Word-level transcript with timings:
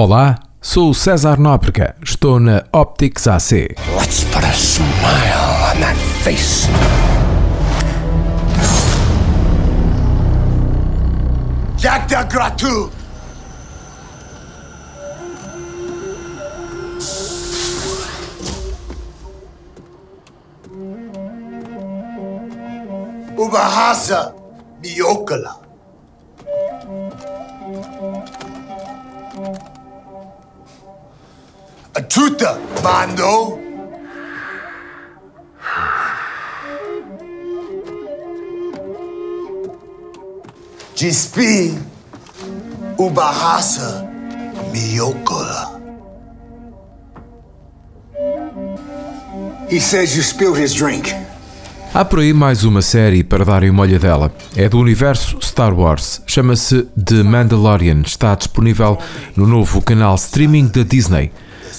Olá, 0.00 0.38
sou 0.62 0.94
César 0.94 1.40
Nóbrega, 1.40 1.96
estou 2.00 2.38
na 2.38 2.62
Optics 2.72 3.26
AC. 3.26 3.74
Let's 3.96 4.22
put 4.32 4.44
a 4.44 4.52
smile 4.52 5.74
on 5.74 5.80
that 5.80 5.96
face. 6.22 6.68
Jack 11.76 12.06
de 12.06 12.24
Gratu! 12.32 12.92
Ubahasa 23.36 24.32
Miokala. 24.80 25.68
Atuta 31.98 32.60
Mando. 32.80 33.58
Gispi 40.94 41.76
Ubahasa 42.96 44.08
Miokala. 44.72 45.80
He 49.68 49.80
says 49.80 50.14
you 50.14 50.22
spilled 50.22 50.56
his 50.56 50.72
drink. 50.74 51.12
Há 51.92 52.04
por 52.04 52.20
aí 52.20 52.32
mais 52.32 52.62
uma 52.62 52.80
série 52.80 53.24
para 53.24 53.44
darem 53.44 53.70
uma 53.70 53.82
olhadela. 53.82 54.32
É 54.54 54.68
do 54.68 54.78
universo 54.78 55.40
Star 55.42 55.74
Wars. 55.74 56.22
Chama-se 56.28 56.84
The 57.04 57.24
Mandalorian. 57.24 58.02
Está 58.06 58.36
disponível 58.36 58.98
no 59.34 59.48
novo 59.48 59.82
canal 59.82 60.14
streaming 60.14 60.68
da 60.68 60.84
Disney. 60.84 61.32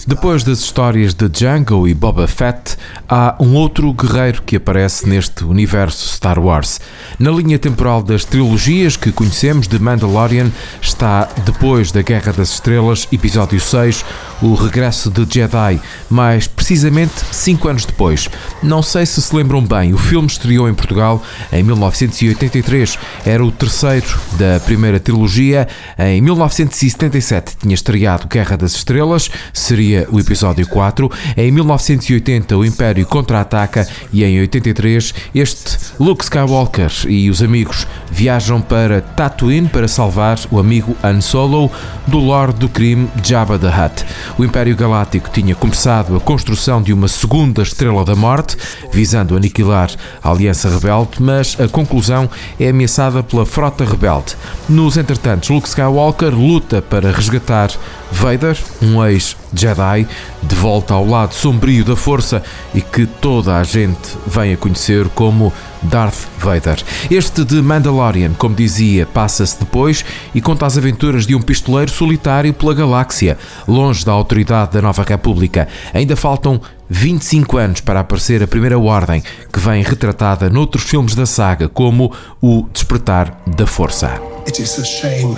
Depois 0.07 0.43
das 0.43 0.59
histórias 0.59 1.13
de 1.13 1.29
Django 1.29 1.88
e 1.88 1.93
Boba 1.93 2.27
Fett, 2.27 2.77
há 3.07 3.35
um 3.40 3.55
outro 3.55 3.93
guerreiro 3.93 4.41
que 4.41 4.55
aparece 4.55 5.07
neste 5.07 5.43
universo 5.43 6.07
Star 6.07 6.40
Wars. 6.40 6.79
Na 7.18 7.31
linha 7.31 7.59
temporal 7.59 8.01
das 8.01 8.26
trilogias 8.26 8.96
que 8.96 9.12
conhecemos 9.12 9.68
de 9.68 9.79
Mandalorian 9.79 10.51
está 10.81 11.27
depois 11.46 11.91
da 11.91 12.01
Guerra 12.01 12.34
das 12.34 12.54
Estrelas, 12.54 13.07
episódio 13.12 13.59
6, 13.59 14.05
o 14.41 14.54
regresso 14.54 15.09
de 15.09 15.26
Jedi, 15.29 15.81
mais 16.09 16.48
precisamente 16.70 17.25
5 17.31 17.67
anos 17.67 17.84
depois. 17.84 18.29
Não 18.62 18.84
sei 18.84 19.03
se 19.03 19.20
se 19.20 19.35
lembram 19.35 19.59
bem, 19.59 19.91
o 19.91 19.98
filme 19.98 20.27
estreou 20.27 20.70
em 20.70 20.73
Portugal 20.75 21.20
em 21.51 21.63
1983, 21.63 22.99
era 23.25 23.43
o 23.43 23.51
terceiro 23.51 24.05
da 24.34 24.59
primeira 24.59 24.99
trilogia. 24.99 25.67
Em 25.97 26.21
1977 26.21 27.57
tinha 27.59 27.73
estreado 27.73 28.27
Guerra 28.27 28.55
das 28.55 28.75
Estrelas, 28.75 29.31
seria 29.51 30.07
o 30.12 30.20
episódio 30.20 30.67
4. 30.67 31.12
Em 31.35 31.51
1980, 31.51 32.55
o 32.55 32.63
Império 32.63 33.03
contra-ataca 33.07 33.87
e 34.13 34.23
em 34.23 34.40
83, 34.40 35.15
este 35.34 35.75
Luke 35.99 36.23
Skywalker 36.23 36.91
e 37.07 37.31
os 37.31 37.41
amigos 37.41 37.87
viajam 38.12 38.62
para 38.62 39.01
Tatooine 39.01 39.67
para 39.67 39.87
salvar 39.87 40.37
o 40.51 40.59
amigo 40.59 40.95
Han 41.03 41.20
Solo 41.20 41.71
do 42.05 42.20
Lord 42.20 42.59
do 42.59 42.70
Crime 42.70 43.09
Jabba 43.23 43.57
the 43.57 43.70
Hutt. 43.70 44.05
O 44.37 44.45
Império 44.45 44.75
Galáctico 44.75 45.31
tinha 45.31 45.55
começado 45.55 46.15
a 46.15 46.20
construção 46.20 46.59
de 46.84 46.91
uma 46.91 47.07
segunda 47.07 47.62
Estrela 47.62 48.04
da 48.04 48.18
Morte, 48.18 48.57
visando 48.91 49.38
aniquilar 49.38 49.90
a 50.21 50.29
Aliança 50.29 50.68
Rebelde, 50.70 51.12
mas 51.21 51.55
a 51.57 51.70
conclusão 51.70 52.29
é 52.60 52.68
ameaçada 52.68 53.24
pela 53.24 53.46
Frota 53.46 53.85
Rebelde. 53.85 54.35
Nos 54.68 54.98
entretantos, 54.98 55.48
Luke 55.48 55.70
Skywalker 55.70 56.35
luta 56.35 56.82
para 56.82 57.13
resgatar 57.13 57.71
Vader, 58.12 58.57
um 58.82 59.02
ex-Jedi, 59.05 60.05
de 60.43 60.55
volta 60.55 60.93
ao 60.93 61.07
lado 61.07 61.34
sombrio 61.34 61.85
da 61.85 61.96
Força 61.96 62.43
e 62.76 62.82
que 62.82 63.05
toda 63.05 63.55
a 63.55 63.63
gente 63.63 64.18
vem 64.28 64.52
a 64.52 64.57
conhecer 64.57 65.07
como 65.16 65.53
Darth 65.84 66.28
Vader. 66.38 66.78
Este 67.09 67.44
de 67.44 67.62
Mandalorian, 67.62 68.34
como 68.34 68.56
dizia, 68.56 69.06
passa-se 69.06 69.59
depois 69.59 70.03
e 70.34 70.42
conta 70.42 70.66
as 70.66 70.78
aventuras 70.78 71.26
de 71.26 71.36
um 71.36 71.42
pistoleiro 71.42 71.92
solitário 71.92 72.53
pela 72.53 72.74
galáxia, 72.74 73.38
longe 73.68 74.06
da 74.06 74.12
autoridade 74.12 74.74
da 74.74 74.81
Nova 74.81 75.03
República. 75.03 75.68
Ainda 75.94 76.16
faltam 76.16 76.62
25 76.90 77.58
anos 77.58 77.81
para 77.81 78.00
aparecer 78.00 78.42
a 78.42 78.48
Primeira 78.48 78.78
Ordem, 78.78 79.24
que 79.53 79.59
vem 79.59 79.84
retratada 79.84 80.50
noutros 80.50 80.84
filmes 80.84 81.16
da 81.16 81.26
saga, 81.26 81.70
como 81.70 82.12
O 82.42 82.68
Despertar 82.74 83.42
da 83.46 83.68
Força. 83.68 84.20
It 84.48 84.62
is 84.62 84.80
a 84.80 84.84
shame 84.84 85.36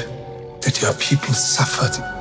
that 0.62 0.82
your 0.82 0.94
people 0.94 1.34
suffered. 1.34 2.21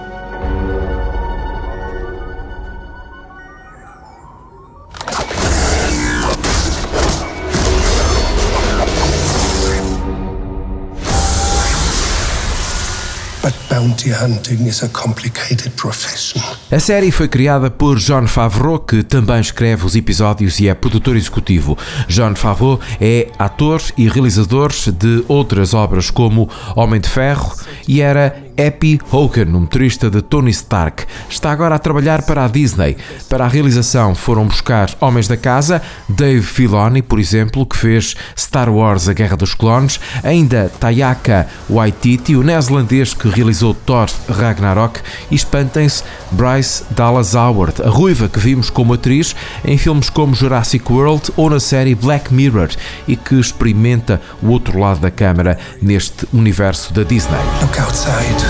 A 16.71 16.78
série 16.78 17.11
foi 17.11 17.27
criada 17.27 17.71
por 17.71 17.99
John 17.99 18.27
Favreau, 18.27 18.78
que 18.78 19.03
também 19.03 19.41
escreve 19.41 19.87
os 19.87 19.97
episódios 19.97 20.61
e 20.61 20.69
é 20.69 20.75
produtor 20.75 21.17
executivo. 21.17 21.77
John 22.09 22.34
Favreau 22.34 22.79
é 23.00 23.29
ator 23.39 23.81
e 23.97 24.09
realizador 24.09 24.71
de 24.71 25.25
outras 25.27 25.73
obras 25.73 26.11
como 26.11 26.50
Homem 26.77 27.00
de 27.00 27.09
Ferro 27.09 27.55
e 27.89 28.00
era 28.00 28.37
Happy 28.60 29.00
Hogan, 29.10 29.47
um 29.47 29.60
motorista 29.60 30.10
de 30.10 30.21
Tony 30.21 30.50
Stark. 30.50 31.06
Está 31.31 31.50
agora 31.50 31.76
a 31.76 31.78
trabalhar 31.78 32.22
para 32.22 32.44
a 32.44 32.48
Disney. 32.48 32.97
Para 33.28 33.47
a 33.47 33.48
realização 33.48 34.15
foram 34.15 34.47
buscar 34.47 34.91
homens 35.00 35.26
da 35.26 35.37
casa, 35.37 35.81
Dave 36.06 36.43
Filoni, 36.43 37.00
por 37.00 37.19
exemplo, 37.19 37.65
que 37.65 37.78
fez 37.78 38.15
Star 38.37 38.69
Wars 38.69 39.09
A 39.09 39.15
Guerra 39.15 39.37
dos 39.37 39.54
Clones, 39.54 39.99
ainda 40.22 40.70
Tayaka 40.78 41.49
Waititi, 41.70 42.37
o 42.37 42.43
neozelandês 42.43 43.15
que 43.15 43.28
realizou 43.28 43.72
Thor 43.72 44.10
Ragnarok, 44.28 45.00
e 45.31 45.34
espantem-se 45.34 46.04
Bryce 46.31 46.84
Dallas 46.91 47.34
Howard, 47.34 47.82
a 47.82 47.88
ruiva 47.88 48.28
que 48.28 48.38
vimos 48.38 48.69
como 48.69 48.94
atriz 48.94 49.34
em 49.65 49.78
filmes 49.78 50.10
como 50.10 50.34
Jurassic 50.34 50.93
World 50.93 51.32
ou 51.37 51.49
na 51.49 51.60
série 51.60 51.94
Black 51.94 52.32
Mirror 52.34 52.70
e 53.09 53.16
que 53.16 53.37
experimenta 53.37 54.20
o 54.43 54.49
outro 54.49 54.78
lado 54.78 55.00
da 55.00 55.10
câmara 55.10 55.59
neste 55.81 56.26
universo 56.32 56.93
da 56.93 57.04
Disney. 57.04 57.41
Look 57.62 57.81
outside. 57.81 58.50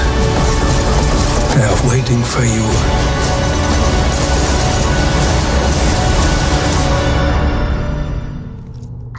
They 1.55 1.65
are 1.65 1.91
waiting 1.91 2.23
for 2.23 2.45
you. 2.45 2.65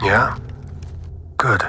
Yeah? 0.04 0.36
Good. 1.36 1.62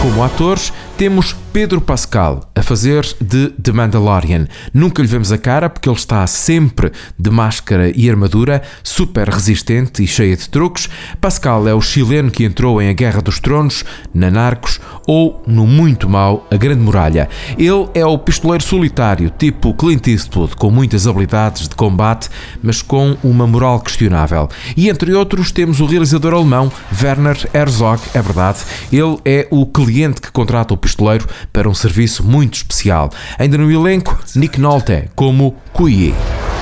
Como 0.00 0.24
atores, 0.24 0.72
temos 0.96 1.36
Pedro 1.52 1.82
Pascal 1.82 2.50
a 2.54 2.62
fazer 2.62 3.06
de 3.20 3.48
The 3.50 3.72
Mandalorian. 3.72 4.46
Nunca 4.72 5.02
lhe 5.02 5.08
vemos 5.08 5.30
a 5.30 5.36
cara 5.36 5.68
porque 5.68 5.86
ele 5.86 5.96
está 5.96 6.26
sempre 6.26 6.90
de 7.18 7.30
máscara 7.30 7.92
e 7.94 8.08
armadura, 8.08 8.62
super 8.82 9.28
resistente 9.28 10.02
e 10.02 10.06
cheia 10.06 10.34
de 10.34 10.48
truques. 10.48 10.88
Pascal 11.20 11.68
é 11.68 11.74
o 11.74 11.80
chileno 11.80 12.30
que 12.30 12.44
entrou 12.44 12.80
em 12.80 12.88
A 12.88 12.92
Guerra 12.94 13.20
dos 13.20 13.38
Tronos, 13.38 13.84
na 14.14 14.30
Narcos 14.30 14.80
ou 15.06 15.42
no 15.46 15.66
muito 15.66 16.08
mau 16.08 16.46
A 16.50 16.56
Grande 16.56 16.80
Muralha. 16.80 17.28
Ele 17.58 17.88
é 17.94 18.06
o 18.06 18.16
pistoleiro 18.16 18.64
solitário, 18.64 19.30
tipo 19.30 19.74
Clint 19.74 20.06
Eastwood, 20.06 20.56
com 20.56 20.70
muitas 20.70 21.06
habilidades 21.06 21.68
de 21.68 21.74
combate, 21.74 22.30
mas 22.62 22.80
com 22.80 23.16
uma 23.22 23.46
moral 23.46 23.80
questionável. 23.80 24.48
E 24.74 24.88
entre 24.88 25.12
outros 25.12 25.52
temos 25.52 25.80
o 25.80 25.86
realizador 25.86 26.32
alemão 26.32 26.72
Werner 27.02 27.36
Herzog, 27.52 28.00
é 28.14 28.22
verdade, 28.22 28.60
ele 28.90 29.18
é 29.24 29.48
o 29.50 29.66
cliente 29.66 30.20
que 30.20 30.30
contrata 30.30 30.72
o 30.72 30.76
pistoleiro 30.76 31.26
para 31.52 31.68
um 31.68 31.74
serviço 31.74 32.22
muito 32.24 32.54
especial. 32.54 33.10
Ainda 33.38 33.56
no 33.56 33.70
elenco, 33.70 34.18
Nick 34.34 34.60
Nolte 34.60 35.08
como 35.14 35.56
Kuyi. 35.72 36.14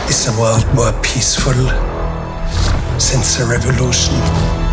Is 0.09 0.25
the 0.25 0.31
world 0.33 0.67
more 0.75 0.93
peaceful 1.03 1.55
since 2.99 3.39
the 3.39 3.45
revolution? 3.45 4.70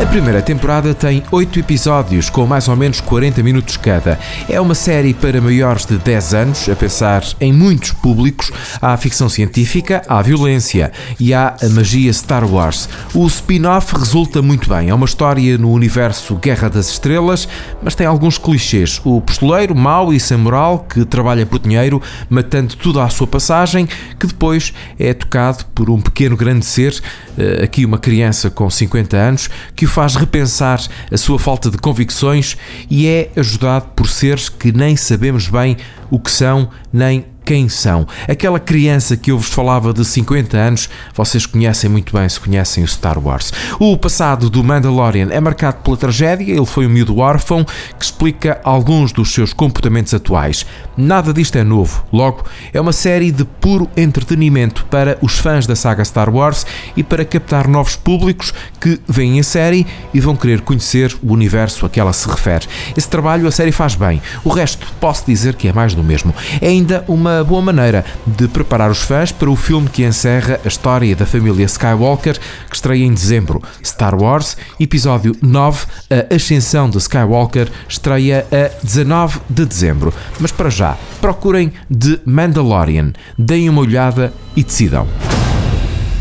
A 0.00 0.06
primeira 0.06 0.40
temporada 0.40 0.94
tem 0.94 1.24
8 1.32 1.58
episódios 1.58 2.30
com 2.30 2.46
mais 2.46 2.68
ou 2.68 2.76
menos 2.76 3.00
40 3.00 3.42
minutos 3.42 3.76
cada. 3.76 4.16
É 4.48 4.60
uma 4.60 4.74
série 4.74 5.12
para 5.12 5.40
maiores 5.40 5.84
de 5.84 5.98
10 5.98 6.34
anos, 6.34 6.68
a 6.68 6.76
pensar 6.76 7.24
em 7.40 7.52
muitos 7.52 7.90
públicos. 7.90 8.52
Há 8.80 8.96
ficção 8.96 9.28
científica, 9.28 10.00
há 10.06 10.22
violência 10.22 10.92
e 11.18 11.34
há 11.34 11.56
a 11.60 11.68
magia 11.70 12.12
Star 12.12 12.48
Wars. 12.48 12.88
O 13.12 13.26
spin-off 13.26 13.92
resulta 13.92 14.40
muito 14.40 14.68
bem. 14.68 14.88
É 14.88 14.94
uma 14.94 15.04
história 15.04 15.58
no 15.58 15.72
universo 15.72 16.36
Guerra 16.36 16.70
das 16.70 16.90
Estrelas, 16.90 17.48
mas 17.82 17.96
tem 17.96 18.06
alguns 18.06 18.38
clichês. 18.38 19.00
O 19.04 19.20
pistoleiro 19.20 19.74
mau 19.74 20.12
e 20.12 20.20
sem 20.20 20.36
moral 20.36 20.86
que 20.88 21.04
trabalha 21.04 21.44
por 21.44 21.58
dinheiro, 21.58 22.00
matando 22.30 22.76
tudo 22.76 23.00
à 23.00 23.08
sua 23.08 23.26
passagem, 23.26 23.88
que 24.18 24.28
depois 24.28 24.72
é 24.96 25.12
tocado 25.12 25.64
por 25.74 25.90
um 25.90 26.00
pequeno 26.00 26.36
grande 26.36 26.64
ser, 26.64 27.02
eh, 27.36 27.64
aqui 27.64 27.84
uma 27.84 27.98
criança 27.98 28.48
com 28.48 28.70
50 28.70 29.16
anos, 29.16 29.50
que 29.74 29.87
o 29.88 29.90
faz 29.90 30.14
repensar 30.16 30.80
a 31.10 31.16
sua 31.16 31.38
falta 31.38 31.70
de 31.70 31.78
convicções 31.78 32.58
e 32.90 33.06
é 33.06 33.30
ajudado 33.34 33.86
por 33.96 34.06
seres 34.06 34.48
que 34.50 34.70
nem 34.70 34.94
sabemos 34.96 35.48
bem 35.48 35.78
o 36.10 36.20
que 36.20 36.30
são 36.30 36.68
nem 36.92 37.24
quem 37.48 37.66
são. 37.66 38.06
Aquela 38.28 38.60
criança 38.60 39.16
que 39.16 39.30
eu 39.30 39.38
vos 39.38 39.48
falava 39.48 39.90
de 39.90 40.04
50 40.04 40.54
anos, 40.54 40.90
vocês 41.14 41.46
conhecem 41.46 41.88
muito 41.88 42.12
bem 42.12 42.28
se 42.28 42.38
conhecem 42.38 42.84
o 42.84 42.86
Star 42.86 43.18
Wars. 43.18 43.50
O 43.80 43.96
passado 43.96 44.50
do 44.50 44.62
Mandalorian 44.62 45.28
é 45.30 45.40
marcado 45.40 45.78
pela 45.78 45.96
tragédia, 45.96 46.52
ele 46.52 46.66
foi 46.66 46.86
um 46.86 46.90
miúdo 46.90 47.16
órfão 47.20 47.64
que 47.98 48.04
explica 48.04 48.60
alguns 48.62 49.12
dos 49.12 49.32
seus 49.32 49.54
comportamentos 49.54 50.12
atuais. 50.12 50.66
Nada 50.94 51.32
disto 51.32 51.56
é 51.56 51.64
novo, 51.64 52.04
logo, 52.12 52.44
é 52.70 52.78
uma 52.78 52.92
série 52.92 53.32
de 53.32 53.46
puro 53.46 53.88
entretenimento 53.96 54.84
para 54.90 55.16
os 55.22 55.38
fãs 55.38 55.66
da 55.66 55.74
saga 55.74 56.04
Star 56.04 56.28
Wars 56.28 56.66
e 56.98 57.02
para 57.02 57.24
captar 57.24 57.66
novos 57.66 57.96
públicos 57.96 58.52
que 58.78 59.00
veem 59.08 59.40
a 59.40 59.42
série 59.42 59.86
e 60.12 60.20
vão 60.20 60.36
querer 60.36 60.60
conhecer 60.60 61.16
o 61.22 61.32
universo 61.32 61.86
a 61.86 61.88
que 61.88 61.98
ela 61.98 62.12
se 62.12 62.28
refere. 62.28 62.66
Esse 62.94 63.08
trabalho 63.08 63.48
a 63.48 63.50
série 63.50 63.72
faz 63.72 63.94
bem, 63.94 64.20
o 64.44 64.50
resto 64.50 64.86
posso 65.00 65.24
dizer 65.24 65.54
que 65.54 65.66
é 65.66 65.72
mais 65.72 65.94
do 65.94 66.04
mesmo. 66.04 66.34
É 66.60 66.68
ainda 66.68 67.02
uma 67.08 67.37
boa 67.44 67.62
maneira 67.62 68.04
de 68.26 68.48
preparar 68.48 68.90
os 68.90 69.02
fãs 69.02 69.32
para 69.32 69.50
o 69.50 69.56
filme 69.56 69.88
que 69.88 70.04
encerra 70.04 70.60
a 70.64 70.68
história 70.68 71.14
da 71.14 71.26
família 71.26 71.64
Skywalker, 71.64 72.38
que 72.68 72.74
estreia 72.74 73.04
em 73.04 73.12
dezembro. 73.12 73.62
Star 73.84 74.14
Wars, 74.14 74.56
episódio 74.78 75.36
9, 75.42 75.86
A 76.10 76.34
Ascensão 76.34 76.88
de 76.88 76.98
Skywalker, 76.98 77.70
estreia 77.88 78.46
a 78.52 78.84
19 78.84 79.40
de 79.48 79.64
dezembro. 79.64 80.12
Mas 80.40 80.52
para 80.52 80.70
já, 80.70 80.96
procurem 81.20 81.72
The 81.88 82.20
Mandalorian, 82.24 83.12
deem 83.38 83.68
uma 83.68 83.80
olhada 83.80 84.32
e 84.56 84.62
decidam. 84.62 85.06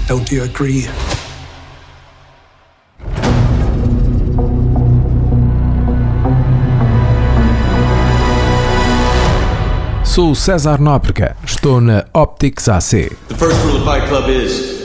Don't 0.08 0.34
you 0.34 0.44
agree? 0.44 0.88
Sou 10.18 10.34
César 10.34 10.82
Nóbrega, 10.82 11.38
estou 11.46 11.80
na 11.80 12.04
Optics 12.12 12.68
AC. 12.68 13.16
The 13.28 13.36
first 13.36 13.64
rule 13.64 13.78
of 13.78 13.86
Fight 13.86 14.08
Club 14.10 14.28
is 14.30 14.77